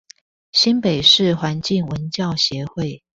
[0.51, 3.03] 新北市環境文教協會